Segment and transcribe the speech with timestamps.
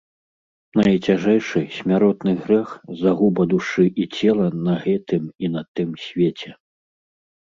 [0.77, 2.69] Найцяжэйшы, смяротны грэх,
[3.01, 6.49] загуба душы і цела на гэтым і на тым свеце!